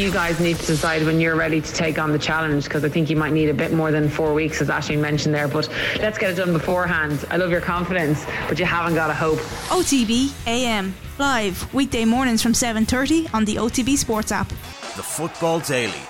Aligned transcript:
you 0.00 0.10
guys 0.10 0.40
need 0.40 0.56
to 0.56 0.66
decide 0.66 1.04
when 1.04 1.20
you're 1.20 1.36
ready 1.36 1.60
to 1.60 1.72
take 1.74 1.98
on 1.98 2.10
the 2.10 2.18
challenge 2.18 2.64
because 2.64 2.82
I 2.84 2.88
think 2.88 3.10
you 3.10 3.16
might 3.16 3.34
need 3.34 3.50
a 3.50 3.54
bit 3.54 3.70
more 3.72 3.92
than 3.92 4.08
four 4.08 4.32
weeks, 4.32 4.62
as 4.62 4.70
Ashley 4.70 4.96
mentioned 4.96 5.34
there. 5.34 5.46
But 5.46 5.68
let's 5.98 6.16
get 6.16 6.30
it 6.30 6.36
done 6.36 6.54
beforehand. 6.54 7.24
I 7.30 7.36
love 7.36 7.50
your 7.50 7.60
confidence, 7.60 8.24
but 8.48 8.58
you 8.58 8.64
haven't 8.64 8.94
got 8.94 9.10
a 9.10 9.14
hope. 9.14 9.38
OTB 9.68 10.32
AM 10.46 10.94
live 11.18 11.72
weekday 11.74 12.06
mornings 12.06 12.42
from 12.42 12.54
7:30 12.54 13.28
on 13.34 13.44
the 13.44 13.58
OTB 13.58 13.96
Sports 13.96 14.32
app. 14.32 14.48
The 14.96 15.02
Football 15.02 15.60
Daily 15.60 16.02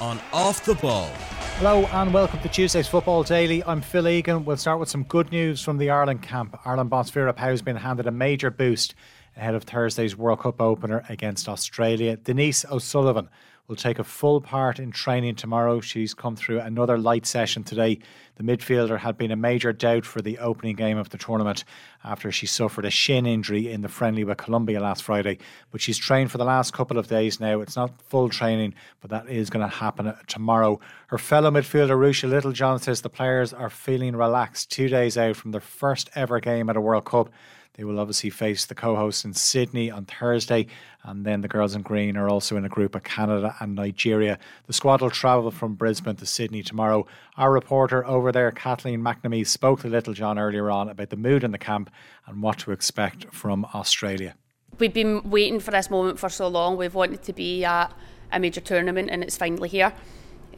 on 0.00 0.20
Off 0.32 0.64
the 0.64 0.74
Ball. 0.74 1.10
Hello 1.56 1.86
and 1.86 2.12
welcome 2.12 2.40
to 2.40 2.48
Tuesday's 2.48 2.86
Football 2.86 3.22
Daily. 3.22 3.64
I'm 3.64 3.80
Phil 3.80 4.06
Egan. 4.06 4.44
We'll 4.44 4.58
start 4.58 4.78
with 4.78 4.90
some 4.90 5.04
good 5.04 5.32
news 5.32 5.62
from 5.62 5.78
the 5.78 5.90
Ireland 5.90 6.22
camp. 6.22 6.56
Ireland 6.66 6.90
boss 6.90 7.10
Vera 7.10 7.32
Pauw 7.32 7.50
has 7.50 7.62
been 7.62 7.76
handed 7.76 8.06
a 8.06 8.12
major 8.12 8.50
boost 8.50 8.94
ahead 9.38 9.54
of 9.54 9.62
Thursday's 9.62 10.16
World 10.16 10.40
Cup 10.40 10.60
opener 10.60 11.04
against 11.08 11.48
Australia. 11.48 12.16
Denise 12.16 12.64
O'Sullivan 12.70 13.28
will 13.68 13.76
take 13.76 13.98
a 13.98 14.04
full 14.04 14.40
part 14.40 14.78
in 14.78 14.90
training 14.90 15.34
tomorrow. 15.34 15.80
She's 15.80 16.14
come 16.14 16.34
through 16.34 16.60
another 16.60 16.96
light 16.96 17.26
session 17.26 17.62
today. 17.62 17.98
The 18.36 18.42
midfielder 18.42 18.98
had 18.98 19.18
been 19.18 19.30
a 19.30 19.36
major 19.36 19.74
doubt 19.74 20.06
for 20.06 20.22
the 20.22 20.38
opening 20.38 20.74
game 20.74 20.96
of 20.96 21.10
the 21.10 21.18
tournament 21.18 21.64
after 22.02 22.32
she 22.32 22.46
suffered 22.46 22.86
a 22.86 22.90
shin 22.90 23.26
injury 23.26 23.70
in 23.70 23.82
the 23.82 23.88
friendly 23.88 24.24
with 24.24 24.38
Colombia 24.38 24.80
last 24.80 25.02
Friday. 25.02 25.38
But 25.70 25.82
she's 25.82 25.98
trained 25.98 26.30
for 26.32 26.38
the 26.38 26.46
last 26.46 26.72
couple 26.72 26.96
of 26.96 27.08
days 27.08 27.40
now. 27.40 27.60
It's 27.60 27.76
not 27.76 28.00
full 28.00 28.30
training, 28.30 28.74
but 29.02 29.10
that 29.10 29.28
is 29.28 29.50
going 29.50 29.68
to 29.68 29.76
happen 29.76 30.14
tomorrow. 30.26 30.80
Her 31.08 31.18
fellow 31.18 31.50
midfielder, 31.50 31.90
Ruesha 31.90 32.28
Littlejohn, 32.28 32.78
says 32.78 33.02
the 33.02 33.10
players 33.10 33.52
are 33.52 33.70
feeling 33.70 34.16
relaxed 34.16 34.72
two 34.72 34.88
days 34.88 35.18
out 35.18 35.36
from 35.36 35.50
their 35.50 35.60
first 35.60 36.08
ever 36.14 36.40
game 36.40 36.70
at 36.70 36.76
a 36.76 36.80
World 36.80 37.04
Cup. 37.04 37.28
They 37.78 37.84
will 37.84 38.00
obviously 38.00 38.30
face 38.30 38.66
the 38.66 38.74
co 38.74 38.96
hosts 38.96 39.24
in 39.24 39.32
Sydney 39.34 39.88
on 39.88 40.04
Thursday, 40.04 40.66
and 41.04 41.24
then 41.24 41.42
the 41.42 41.48
girls 41.48 41.76
in 41.76 41.82
green 41.82 42.16
are 42.16 42.28
also 42.28 42.56
in 42.56 42.64
a 42.64 42.68
group 42.68 42.96
of 42.96 43.04
Canada 43.04 43.54
and 43.60 43.76
Nigeria. 43.76 44.36
The 44.66 44.72
squad 44.72 45.00
will 45.00 45.10
travel 45.10 45.52
from 45.52 45.76
Brisbane 45.76 46.16
to 46.16 46.26
Sydney 46.26 46.64
tomorrow. 46.64 47.06
Our 47.36 47.52
reporter 47.52 48.04
over 48.04 48.32
there, 48.32 48.50
Kathleen 48.50 49.00
McNamee, 49.00 49.46
spoke 49.46 49.82
to 49.82 49.88
Littlejohn 49.88 50.40
earlier 50.40 50.72
on 50.72 50.88
about 50.88 51.10
the 51.10 51.16
mood 51.16 51.44
in 51.44 51.52
the 51.52 51.58
camp 51.58 51.88
and 52.26 52.42
what 52.42 52.58
to 52.58 52.72
expect 52.72 53.32
from 53.32 53.64
Australia. 53.72 54.34
We've 54.80 54.92
been 54.92 55.30
waiting 55.30 55.60
for 55.60 55.70
this 55.70 55.88
moment 55.88 56.18
for 56.18 56.28
so 56.28 56.48
long. 56.48 56.76
We've 56.76 56.96
wanted 56.96 57.22
to 57.22 57.32
be 57.32 57.64
at 57.64 57.92
a 58.32 58.40
major 58.40 58.60
tournament, 58.60 59.08
and 59.08 59.22
it's 59.22 59.36
finally 59.36 59.68
here. 59.68 59.92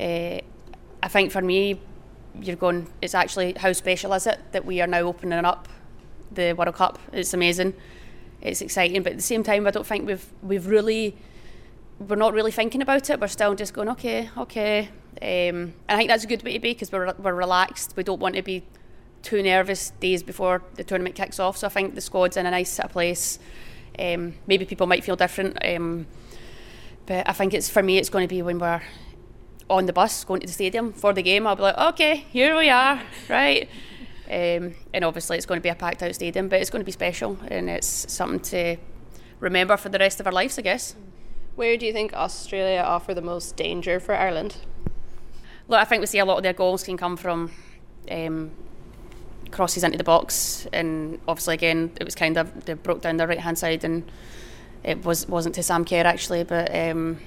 Uh, 0.01 0.41
I 1.03 1.09
think 1.09 1.33
for 1.33 1.43
me, 1.43 1.83
you're 2.41 2.57
going, 2.57 2.91
it's 3.03 3.15
actually 3.15 3.53
how 3.59 3.75
special 3.75 4.15
is 4.15 4.27
it 4.27 4.41
that 4.53 4.65
we 4.65 4.81
are 4.81 4.87
now 4.87 5.01
opening 5.01 5.45
up 5.45 5.69
the 6.33 6.53
World 6.53 6.75
Cup. 6.75 6.99
It's 7.13 7.35
amazing. 7.35 7.75
It's 8.41 8.61
exciting, 8.61 9.03
but 9.03 9.13
at 9.13 9.19
the 9.19 9.23
same 9.23 9.43
time, 9.43 9.67
I 9.67 9.71
don't 9.71 9.87
think 9.87 10.07
we've 10.07 10.27
we've 10.43 10.67
really 10.67 11.17
we're 11.99 12.17
not 12.17 12.33
really 12.33 12.51
thinking 12.51 12.81
about 12.81 13.11
it. 13.11 13.21
We're 13.21 13.29
still 13.29 13.55
just 13.55 13.75
going, 13.75 13.89
okay, 13.91 14.31
okay. 14.37 14.89
Um, 15.21 15.27
and 15.27 15.75
I 15.89 15.97
think 15.97 16.09
that's 16.09 16.25
a 16.25 16.27
good 16.27 16.43
way 16.43 16.55
to 16.55 16.59
be 16.59 16.73
because 16.73 16.91
we're 16.91 17.13
we're 17.15 17.35
relaxed. 17.35 17.95
We 17.97 18.03
don't 18.03 18.21
want 18.21 18.37
to 18.37 18.43
be 18.43 18.63
too 19.23 19.43
nervous 19.43 19.91
days 20.01 20.23
before 20.23 20.63
the 20.75 20.85
tournament 20.85 21.15
kicks 21.15 21.39
off. 21.39 21.59
So 21.59 21.67
I 21.67 21.71
think 21.71 21.95
the 21.95 22.01
squad's 22.01 22.37
in 22.37 22.47
a 22.47 22.51
nice 22.51 22.79
of 22.79 22.91
place. 22.91 23.39
Um, 23.99 24.35
maybe 24.47 24.65
people 24.65 24.87
might 24.87 25.05
feel 25.05 25.17
different, 25.17 25.59
um, 25.63 26.07
but 27.07 27.29
I 27.29 27.33
think 27.33 27.53
it's 27.53 27.69
for 27.69 27.83
me. 27.83 27.99
It's 27.99 28.09
going 28.09 28.27
to 28.27 28.35
be 28.35 28.41
when 28.41 28.59
we're 28.59 28.81
on 29.69 29.87
the 29.87 29.93
bus 29.93 30.25
going 30.25 30.41
to 30.41 30.47
the 30.47 30.53
stadium 30.53 30.93
for 30.93 31.13
the 31.13 31.23
game. 31.23 31.47
I'll 31.47 31.57
be 31.57 31.63
like, 31.63 31.79
okay, 31.79 32.17
here 32.17 32.57
we 32.57 32.71
are, 32.71 33.01
right. 33.29 33.69
Um, 34.31 34.77
and 34.95 35.05
obviously, 35.05 35.37
it's 35.37 35.47
going 35.47 35.59
to 35.59 35.63
be 35.63 35.71
a 35.71 35.75
packed 35.75 36.05
out 36.05 36.15
stadium, 36.15 36.49
but 36.49 36.61
it's 36.61 36.71
going 36.71 36.81
to 36.83 36.87
be 36.87 36.93
special 36.93 37.37
and 37.49 37.69
it's 37.69 38.07
something 38.13 38.39
to 38.41 38.77
remember 39.41 39.77
for 39.77 39.89
the 39.89 39.99
rest 39.99 40.21
of 40.21 40.27
our 40.27 40.33
lives, 40.33 40.57
I 40.57 40.63
guess. 40.63 40.95
Where 41.57 41.77
do 41.77 41.85
you 41.85 41.93
think 41.93 42.15
Australia 42.15 42.81
offer 42.81 43.13
the 43.13 43.23
most 43.23 43.57
danger 43.57 43.99
for 43.99 44.15
Ireland? 44.15 44.57
Look, 45.67 45.81
I 45.81 45.85
think 45.85 46.01
we 46.01 46.07
see 46.07 46.21
a 46.21 46.25
lot 46.25 46.37
of 46.37 46.45
their 46.45 46.53
goals 46.53 46.85
can 46.85 46.97
come 46.97 47.17
from 47.17 47.51
um, 48.09 48.53
crosses 49.51 49.83
into 49.83 49.99
the 49.99 50.05
box, 50.05 50.65
and 50.73 51.19
obviously, 51.27 51.55
again, 51.55 51.91
it 52.01 52.05
was 52.05 52.15
kind 52.15 52.39
of 52.39 52.67
they 52.67 52.75
broke 52.75 53.03
down 53.03 53.17
the 53.17 53.27
right 53.27 53.41
hand 53.41 53.59
side, 53.59 53.83
and 53.83 54.11
it 54.85 55.05
was 55.05 55.27
wasn't 55.29 55.57
to 55.57 55.63
Sam 55.65 55.85
Kerr 55.85 56.07
actually, 56.07 56.45
but 56.45 56.73
um, 56.73 57.19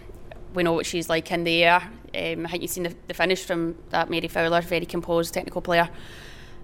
we 0.53 0.63
know 0.63 0.71
what 0.71 0.85
she's 0.85 1.09
like 1.09 1.29
in 1.31 1.43
the 1.43 1.65
air. 1.65 1.81
Um, 2.15 2.45
I 2.45 2.49
think 2.49 2.61
you've 2.61 2.71
seen 2.71 2.83
the, 2.83 2.95
the 3.07 3.13
finish 3.13 3.43
from 3.43 3.75
that 3.89 4.09
Mary 4.09 4.29
Fowler, 4.29 4.61
very 4.61 4.85
composed 4.85 5.33
technical 5.33 5.61
player 5.61 5.89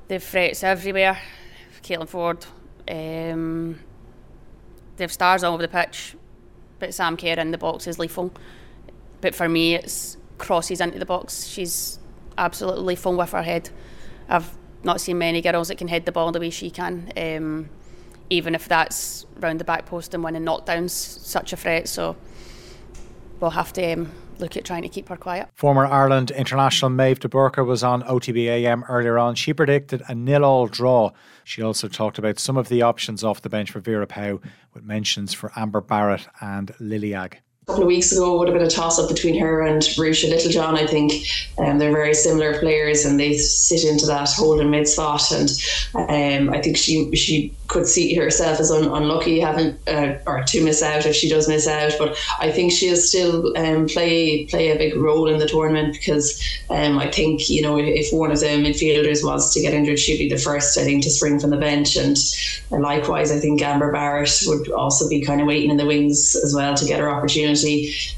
they've 0.09 0.23
threats 0.23 0.63
everywhere. 0.63 1.17
Caitlin 1.81 2.09
Foord. 2.09 2.45
um, 2.89 3.79
they've 4.97 5.11
stars 5.11 5.43
all 5.43 5.53
over 5.53 5.61
the 5.61 5.69
pitch, 5.69 6.15
but 6.79 6.93
Sam 6.93 7.15
Kerr 7.15 7.39
in 7.39 7.51
the 7.51 7.57
box 7.57 7.87
is 7.87 7.97
lethal. 7.97 8.33
But 9.21 9.33
for 9.33 9.47
me, 9.47 9.75
it's 9.75 10.17
crosses 10.37 10.81
into 10.81 10.99
the 10.99 11.05
box. 11.05 11.45
She's 11.45 11.99
absolutely 12.37 12.83
lethal 12.83 13.15
with 13.15 13.31
her 13.31 13.43
head. 13.43 13.69
I've 14.27 14.51
not 14.83 14.99
seen 14.99 15.17
many 15.17 15.41
girls 15.41 15.67
that 15.69 15.77
can 15.77 15.87
head 15.87 16.05
the 16.05 16.11
ball 16.11 16.31
the 16.31 16.39
way 16.39 16.49
she 16.49 16.69
can, 16.69 17.11
um, 17.17 17.69
even 18.29 18.55
if 18.55 18.67
that's 18.67 19.25
round 19.37 19.59
the 19.59 19.65
back 19.65 19.85
post 19.85 20.13
and 20.13 20.23
winning 20.23 20.43
knockdowns, 20.43 20.91
such 20.91 21.53
a 21.53 21.57
threat. 21.57 21.87
So 21.87 22.15
we'll 23.39 23.51
have 23.51 23.73
to 23.73 23.93
um, 23.93 24.11
look 24.39 24.57
at 24.57 24.65
trying 24.65 24.83
to 24.83 24.89
keep 24.89 25.09
her 25.09 25.17
quiet. 25.17 25.49
Former 25.55 25.85
Ireland 25.85 26.31
international 26.31 26.91
Méabh 26.91 27.19
De 27.19 27.27
Burca 27.27 27.65
was 27.65 27.83
on 27.83 28.03
OTBAM 28.03 28.83
earlier 28.87 29.17
on. 29.17 29.35
She 29.35 29.53
predicted 29.53 30.03
a 30.07 30.15
nil-all 30.15 30.67
draw. 30.67 31.11
She 31.43 31.61
also 31.61 31.87
talked 31.87 32.17
about 32.17 32.39
some 32.39 32.57
of 32.57 32.69
the 32.69 32.81
options 32.81 33.23
off 33.23 33.41
the 33.41 33.49
bench 33.49 33.71
for 33.71 33.79
Vera 33.79 34.07
Pauw, 34.07 34.41
with 34.73 34.83
mentions 34.83 35.33
for 35.33 35.51
Amber 35.55 35.81
Barrett 35.81 36.27
and 36.41 36.73
Lily 36.79 37.13
Agg 37.13 37.41
couple 37.69 37.83
of 37.83 37.87
weeks 37.87 38.11
ago 38.11 38.37
would 38.37 38.47
have 38.47 38.57
been 38.57 38.65
a 38.65 38.69
toss 38.69 38.99
up 38.99 39.07
between 39.07 39.39
her 39.39 39.61
and 39.61 39.81
Ruesha 39.81 40.29
Littlejohn. 40.29 40.75
I 40.75 40.87
think 40.87 41.13
um, 41.59 41.77
they're 41.77 41.91
very 41.91 42.15
similar 42.15 42.59
players 42.59 43.05
and 43.05 43.19
they 43.19 43.37
sit 43.37 43.83
into 43.83 44.07
that 44.07 44.29
holding 44.31 44.71
mid 44.71 44.87
spot. 44.87 45.31
And 45.31 45.49
um, 45.93 46.53
I 46.53 46.61
think 46.61 46.77
she 46.77 47.15
she 47.15 47.53
could 47.67 47.85
see 47.85 48.15
herself 48.15 48.59
as 48.59 48.71
un- 48.71 48.91
unlucky 48.91 49.39
having 49.39 49.77
uh, 49.87 50.17
or 50.25 50.43
to 50.43 50.63
miss 50.63 50.81
out 50.81 51.05
if 51.05 51.15
she 51.15 51.29
does 51.29 51.47
miss 51.47 51.67
out. 51.67 51.93
But 51.99 52.17
I 52.39 52.51
think 52.51 52.71
she'll 52.71 52.95
still 52.95 53.55
um, 53.55 53.87
play 53.87 54.45
play 54.47 54.71
a 54.71 54.77
big 54.77 54.95
role 54.95 55.29
in 55.29 55.37
the 55.37 55.47
tournament 55.47 55.93
because 55.93 56.41
um, 56.71 56.97
I 56.97 57.09
think 57.11 57.49
you 57.49 57.61
know 57.61 57.77
if 57.77 58.11
one 58.11 58.31
of 58.31 58.39
the 58.39 58.47
midfielders 58.47 59.23
was 59.23 59.53
to 59.53 59.61
get 59.61 59.75
injured, 59.75 59.99
she'd 59.99 60.17
be 60.17 60.29
the 60.29 60.41
first 60.41 60.77
I 60.77 60.83
think 60.83 61.03
to 61.03 61.11
spring 61.11 61.39
from 61.39 61.51
the 61.51 61.57
bench. 61.57 61.95
And, 61.95 62.17
and 62.71 62.81
likewise, 62.81 63.31
I 63.31 63.39
think 63.39 63.61
Amber 63.61 63.91
Barrett 63.91 64.31
would 64.47 64.71
also 64.71 65.07
be 65.07 65.21
kind 65.21 65.39
of 65.39 65.47
waiting 65.47 65.69
in 65.69 65.77
the 65.77 65.85
wings 65.85 66.35
as 66.43 66.53
well 66.55 66.73
to 66.73 66.85
get 66.85 66.99
her 66.99 67.09
opportunity 67.09 67.58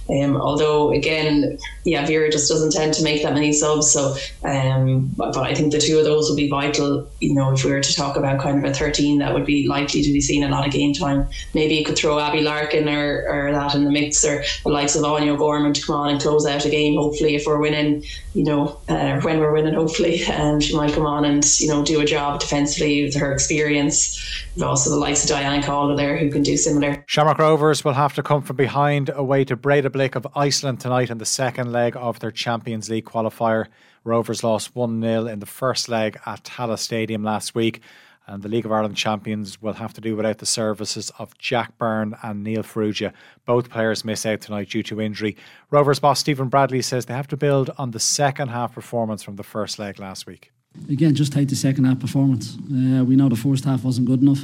um, 0.10 0.38
although 0.38 0.92
again, 0.92 1.58
yeah, 1.84 2.06
Vera 2.06 2.30
just 2.30 2.50
doesn't 2.50 2.72
tend 2.72 2.94
to 2.96 3.04
make 3.04 3.24
that 3.24 3.34
many 3.34 3.54
subs. 3.54 3.92
So, 3.92 4.16
um, 4.44 5.08
but, 5.18 5.34
but, 5.34 5.44
I 5.44 5.54
think 5.56 5.72
the 5.72 5.80
two 5.80 5.98
of 5.98 6.06
those 6.06 6.30
will 6.30 6.36
be 6.36 6.50
vital. 6.50 7.10
You 7.20 7.34
know, 7.34 7.52
if 7.52 7.64
we 7.64 7.72
were 7.72 7.80
to 7.80 7.96
talk 7.96 8.18
about 8.18 8.42
kind 8.42 8.64
of 8.64 8.70
a 8.70 8.74
13 8.74 9.20
that 9.20 9.34
would 9.34 9.46
be 9.46 9.68
likely 9.68 10.02
to 10.04 10.12
be 10.12 10.22
seeing 10.22 10.44
a 10.44 10.50
lot 10.50 10.68
of 10.68 10.74
game 10.74 10.94
time, 10.94 11.28
maybe 11.54 11.76
you 11.76 11.86
could 11.86 11.98
throw 11.98 12.20
Abbie 12.20 12.42
Larkin 12.42 12.88
or, 12.88 13.26
or 13.28 13.52
that 13.52 13.74
in 13.74 13.86
the 13.86 13.92
mix, 13.92 14.24
or 14.24 14.44
the 14.64 14.70
likes 14.70 14.96
of 14.96 15.04
Áine 15.04 15.28
O'Gorman 15.28 15.74
to 15.74 15.86
come 15.86 15.96
on 15.96 16.10
and 16.10 16.22
close 16.22 16.46
out 16.46 16.66
a 16.66 16.70
game. 16.70 16.96
Hopefully, 16.96 17.36
if 17.36 17.46
we're 17.46 17.60
winning, 17.60 18.04
you 18.34 18.44
know, 18.44 18.80
uh, 18.90 19.20
when 19.22 19.40
we're 19.40 19.54
winning, 19.54 19.74
hopefully, 19.74 20.24
um, 20.34 20.60
she 20.60 20.76
might 20.76 20.94
come 20.94 21.06
on 21.06 21.26
and 21.26 21.60
you 21.60 21.68
know 21.68 21.84
do 21.84 22.00
a 22.02 22.06
job 22.06 22.40
defensively 22.40 23.04
with 23.04 23.16
her 23.16 23.32
experience. 23.32 24.18
Also 24.62 24.90
the 24.90 24.98
likes 24.98 25.24
of 25.24 25.30
Diane 25.30 25.64
Caldwell 25.64 25.96
there 25.96 26.18
who 26.18 26.30
can 26.30 26.44
do 26.44 26.58
similar. 26.58 27.04
Shamrock 27.08 27.38
Rovers 27.38 27.86
will 27.86 27.94
have 27.94 28.14
to 28.16 28.24
come 28.24 28.42
from 28.42 28.58
behind 28.58 29.10
away 29.14 29.31
to 29.32 29.56
Breidablik 29.56 30.16
of 30.16 30.28
Iceland 30.36 30.82
tonight 30.82 31.10
in 31.10 31.18
the 31.18 31.26
second 31.26 31.72
leg 31.72 31.96
of 31.96 32.20
their 32.20 32.32
Champions 32.32 32.90
League 32.90 33.06
qualifier. 33.06 33.68
Rovers 34.04 34.44
lost 34.44 34.76
1 34.76 35.02
0 35.02 35.26
in 35.26 35.40
the 35.40 35.46
first 35.46 35.88
leg 35.88 36.20
at 36.26 36.44
Tallaght 36.44 36.80
Stadium 36.80 37.24
last 37.24 37.56
week. 37.56 37.82
And 38.28 38.44
the 38.44 38.50
League 38.50 38.66
of 38.66 38.74
Ireland 38.74 38.98
champions 38.98 39.62
will 39.62 39.74
have 39.74 39.94
to 39.94 40.02
do 40.02 40.18
without 40.18 40.40
the 40.40 40.46
services 40.46 41.14
of 41.18 41.38
Jack 41.38 41.78
Byrne 41.78 42.14
and 42.22 42.44
Neil 42.44 42.62
Farrugia. 42.62 43.14
Both 43.46 43.70
players 43.70 44.04
miss 44.04 44.26
out 44.26 44.42
tonight 44.42 44.70
due 44.70 44.84
to 44.84 45.00
injury. 45.00 45.38
Rovers 45.70 46.00
boss 46.00 46.20
Stephen 46.20 46.50
Bradley 46.50 46.82
says 46.82 47.06
they 47.06 47.14
have 47.14 47.30
to 47.30 47.38
build 47.38 47.70
on 47.78 47.92
the 47.92 48.02
second 48.02 48.50
half 48.50 48.74
performance 48.74 49.24
from 49.24 49.38
the 49.38 49.44
first 49.44 49.80
leg 49.80 49.98
last 49.98 50.28
week. 50.28 50.52
Again, 50.90 51.16
just 51.16 51.32
take 51.32 51.48
the 51.48 51.56
second 51.56 51.86
half 51.86 52.02
performance. 52.02 52.58
Uh, 52.58 53.06
we 53.06 53.16
know 53.16 53.30
the 53.30 53.38
first 53.38 53.64
half 53.64 53.86
wasn't 53.86 54.08
good 54.08 54.22
enough. 54.22 54.44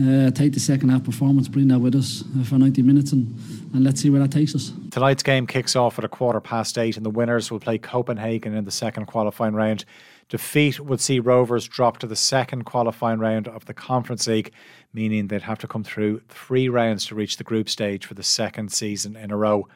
Uh, 0.00 0.30
take 0.30 0.52
the 0.52 0.60
second 0.60 0.90
half 0.90 1.02
performance, 1.02 1.48
bring 1.48 1.68
that 1.68 1.80
with 1.80 1.96
us 1.96 2.22
uh, 2.38 2.44
for 2.44 2.58
90 2.58 2.82
minutes, 2.82 3.12
and, 3.12 3.36
and 3.74 3.84
let's 3.84 4.00
see 4.00 4.08
where 4.08 4.20
that 4.20 4.32
takes 4.32 4.54
us. 4.54 4.72
Tonight's 4.90 5.22
game 5.22 5.46
kicks 5.46 5.76
off 5.76 5.98
at 5.98 6.04
a 6.04 6.08
quarter 6.08 6.40
past 6.40 6.78
eight, 6.78 6.96
and 6.96 7.04
the 7.04 7.10
winners 7.10 7.50
will 7.50 7.60
play 7.60 7.76
Copenhagen 7.76 8.54
in 8.54 8.64
the 8.64 8.70
second 8.70 9.06
qualifying 9.06 9.54
round. 9.54 9.84
Defeat 10.30 10.80
would 10.80 11.00
see 11.00 11.20
Rovers 11.20 11.68
drop 11.68 11.98
to 11.98 12.06
the 12.06 12.16
second 12.16 12.64
qualifying 12.64 13.18
round 13.18 13.46
of 13.46 13.66
the 13.66 13.74
Conference 13.74 14.26
League, 14.26 14.52
meaning 14.94 15.26
they'd 15.26 15.42
have 15.42 15.58
to 15.58 15.66
come 15.66 15.84
through 15.84 16.22
three 16.28 16.68
rounds 16.70 17.04
to 17.06 17.14
reach 17.14 17.36
the 17.36 17.44
group 17.44 17.68
stage 17.68 18.06
for 18.06 18.14
the 18.14 18.22
second 18.22 18.72
season 18.72 19.16
in 19.16 19.30
a 19.30 19.36
row. 19.36 19.68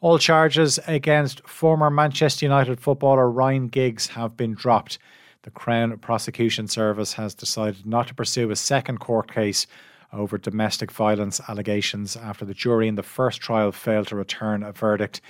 All 0.00 0.18
charges 0.18 0.78
against 0.86 1.46
former 1.46 1.90
Manchester 1.90 2.46
United 2.46 2.80
footballer 2.80 3.30
Ryan 3.30 3.68
Giggs 3.68 4.06
have 4.06 4.36
been 4.36 4.54
dropped 4.54 4.98
the 5.42 5.50
Crown 5.50 5.96
Prosecution 5.98 6.68
Service 6.68 7.14
has 7.14 7.34
decided 7.34 7.86
not 7.86 8.08
to 8.08 8.14
pursue 8.14 8.50
a 8.50 8.56
second 8.56 8.98
court 8.98 9.32
case 9.32 9.66
over 10.12 10.38
domestic 10.38 10.90
violence 10.90 11.40
allegations 11.48 12.16
after 12.16 12.44
the 12.44 12.54
jury 12.54 12.88
in 12.88 12.94
the 12.94 13.02
first 13.02 13.40
trial 13.40 13.72
failed 13.72 14.08
to 14.08 14.16
return 14.16 14.62
a 14.62 14.72
verdict. 14.72 15.20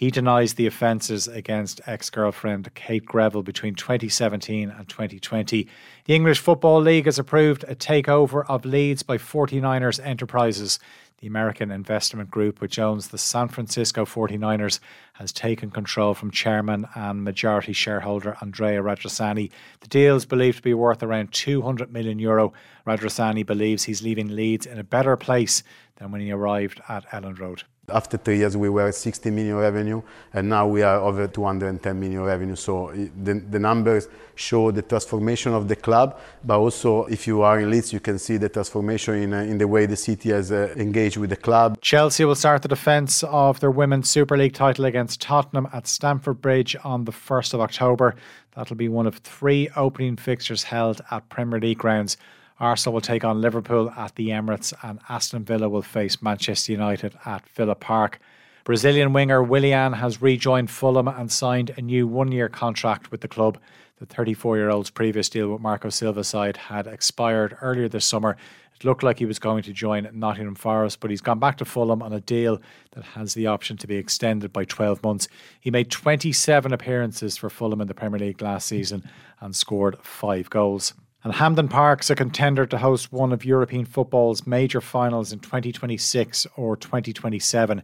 He 0.00 0.10
denies 0.10 0.54
the 0.54 0.66
offences 0.66 1.28
against 1.28 1.82
ex 1.84 2.08
girlfriend 2.08 2.72
Kate 2.74 3.04
Greville 3.04 3.42
between 3.42 3.74
2017 3.74 4.70
and 4.70 4.88
2020. 4.88 5.68
The 6.06 6.14
English 6.14 6.38
Football 6.38 6.80
League 6.80 7.04
has 7.04 7.18
approved 7.18 7.66
a 7.68 7.74
takeover 7.74 8.46
of 8.48 8.64
Leeds 8.64 9.02
by 9.02 9.18
49ers 9.18 10.02
Enterprises. 10.02 10.78
The 11.18 11.26
American 11.26 11.70
investment 11.70 12.30
group, 12.30 12.62
which 12.62 12.78
owns 12.78 13.08
the 13.08 13.18
San 13.18 13.48
Francisco 13.48 14.06
49ers, 14.06 14.80
has 15.12 15.32
taken 15.32 15.70
control 15.70 16.14
from 16.14 16.30
chairman 16.30 16.88
and 16.94 17.22
majority 17.22 17.74
shareholder 17.74 18.38
Andrea 18.40 18.80
Radrizzani. 18.80 19.50
The 19.80 19.88
deal 19.88 20.16
is 20.16 20.24
believed 20.24 20.56
to 20.56 20.62
be 20.62 20.72
worth 20.72 21.02
around 21.02 21.32
200 21.32 21.92
million 21.92 22.18
euro. 22.18 22.54
Radrizzani 22.86 23.44
believes 23.44 23.84
he's 23.84 24.00
leaving 24.00 24.34
Leeds 24.34 24.64
in 24.64 24.78
a 24.78 24.82
better 24.82 25.18
place 25.18 25.62
than 25.96 26.10
when 26.10 26.22
he 26.22 26.32
arrived 26.32 26.80
at 26.88 27.06
Elland 27.10 27.38
Road. 27.38 27.64
After 27.92 28.16
three 28.16 28.38
years, 28.38 28.56
we 28.56 28.68
were 28.68 28.92
60 28.92 29.30
million 29.30 29.56
revenue, 29.56 30.02
and 30.32 30.48
now 30.48 30.66
we 30.66 30.82
are 30.82 30.96
over 30.96 31.26
210 31.26 32.00
million 32.00 32.22
revenue. 32.22 32.56
So 32.56 32.92
the, 33.22 33.34
the 33.34 33.58
numbers 33.58 34.08
show 34.34 34.70
the 34.70 34.82
transformation 34.82 35.52
of 35.52 35.68
the 35.68 35.76
club, 35.76 36.18
but 36.44 36.58
also 36.58 37.04
if 37.06 37.26
you 37.26 37.42
are 37.42 37.60
in 37.60 37.70
Leeds, 37.70 37.92
you 37.92 38.00
can 38.00 38.18
see 38.18 38.36
the 38.38 38.48
transformation 38.48 39.14
in, 39.14 39.34
uh, 39.34 39.40
in 39.42 39.58
the 39.58 39.68
way 39.68 39.86
the 39.86 39.96
city 39.96 40.30
has 40.30 40.50
uh, 40.50 40.72
engaged 40.76 41.18
with 41.18 41.30
the 41.30 41.36
club. 41.36 41.78
Chelsea 41.80 42.24
will 42.24 42.34
start 42.34 42.62
the 42.62 42.68
defence 42.68 43.22
of 43.24 43.60
their 43.60 43.70
Women's 43.70 44.08
Super 44.08 44.36
League 44.36 44.54
title 44.54 44.86
against 44.86 45.20
Tottenham 45.20 45.68
at 45.72 45.86
Stamford 45.86 46.40
Bridge 46.40 46.74
on 46.84 47.04
the 47.04 47.12
1st 47.12 47.54
of 47.54 47.60
October. 47.60 48.14
That'll 48.52 48.76
be 48.76 48.88
one 48.88 49.06
of 49.06 49.18
three 49.18 49.68
opening 49.76 50.16
fixtures 50.16 50.64
held 50.64 51.00
at 51.10 51.28
Premier 51.28 51.60
League 51.60 51.78
grounds. 51.78 52.16
Arsenal 52.60 52.92
will 52.92 53.00
take 53.00 53.24
on 53.24 53.40
Liverpool 53.40 53.90
at 53.96 54.14
the 54.16 54.28
Emirates, 54.28 54.74
and 54.82 55.00
Aston 55.08 55.44
Villa 55.44 55.68
will 55.68 55.82
face 55.82 56.20
Manchester 56.20 56.72
United 56.72 57.14
at 57.24 57.48
Villa 57.48 57.74
Park. 57.74 58.20
Brazilian 58.64 59.14
winger 59.14 59.42
Willian 59.42 59.94
has 59.94 60.20
rejoined 60.20 60.70
Fulham 60.70 61.08
and 61.08 61.32
signed 61.32 61.72
a 61.76 61.80
new 61.80 62.06
one 62.06 62.30
year 62.30 62.50
contract 62.50 63.10
with 63.10 63.22
the 63.22 63.28
club. 63.28 63.58
The 63.98 64.06
34 64.06 64.58
year 64.58 64.70
old's 64.70 64.90
previous 64.90 65.30
deal 65.30 65.50
with 65.50 65.62
Marco 65.62 65.88
Silva 65.88 66.22
side 66.22 66.58
had 66.58 66.86
expired 66.86 67.56
earlier 67.62 67.88
this 67.88 68.04
summer. 68.04 68.36
It 68.74 68.84
looked 68.84 69.02
like 69.02 69.18
he 69.18 69.26
was 69.26 69.38
going 69.38 69.62
to 69.62 69.72
join 69.72 70.08
Nottingham 70.12 70.54
Forest, 70.54 71.00
but 71.00 71.10
he's 71.10 71.20
gone 71.22 71.38
back 71.38 71.56
to 71.58 71.64
Fulham 71.64 72.02
on 72.02 72.12
a 72.12 72.20
deal 72.20 72.60
that 72.92 73.04
has 73.04 73.32
the 73.32 73.46
option 73.46 73.78
to 73.78 73.86
be 73.86 73.96
extended 73.96 74.52
by 74.52 74.64
12 74.66 75.02
months. 75.02 75.28
He 75.60 75.70
made 75.70 75.90
27 75.90 76.72
appearances 76.72 77.38
for 77.38 77.48
Fulham 77.48 77.80
in 77.80 77.88
the 77.88 77.94
Premier 77.94 78.18
League 78.18 78.42
last 78.42 78.66
season 78.66 79.08
and 79.40 79.56
scored 79.56 79.98
five 80.02 80.50
goals. 80.50 80.94
And 81.22 81.34
Hampden 81.34 81.68
Park's 81.68 82.08
a 82.08 82.14
contender 82.14 82.64
to 82.64 82.78
host 82.78 83.12
one 83.12 83.32
of 83.32 83.44
European 83.44 83.84
football's 83.84 84.46
major 84.46 84.80
finals 84.80 85.32
in 85.32 85.40
2026 85.40 86.46
or 86.56 86.76
2027. 86.76 87.82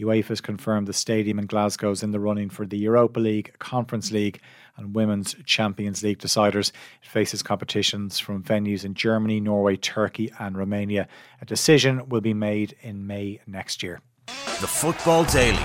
UEFA 0.00 0.28
has 0.28 0.40
confirmed 0.40 0.86
the 0.86 0.94
stadium 0.94 1.38
in 1.38 1.46
Glasgow 1.46 1.90
is 1.90 2.02
in 2.02 2.12
the 2.12 2.20
running 2.20 2.48
for 2.48 2.64
the 2.64 2.78
Europa 2.78 3.20
League, 3.20 3.52
Conference 3.58 4.10
League, 4.10 4.40
and 4.76 4.94
Women's 4.94 5.34
Champions 5.44 6.02
League 6.02 6.18
deciders. 6.18 6.70
It 7.02 7.08
faces 7.08 7.42
competitions 7.42 8.18
from 8.18 8.42
venues 8.42 8.84
in 8.86 8.94
Germany, 8.94 9.40
Norway, 9.40 9.76
Turkey, 9.76 10.32
and 10.38 10.56
Romania. 10.56 11.08
A 11.42 11.44
decision 11.44 12.08
will 12.08 12.22
be 12.22 12.32
made 12.32 12.74
in 12.80 13.06
May 13.06 13.40
next 13.46 13.82
year. 13.82 14.00
The 14.26 14.66
Football 14.66 15.24
Daily 15.24 15.58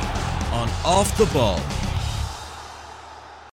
on 0.52 0.70
Off 0.84 1.16
the 1.18 1.28
Ball 1.28 1.60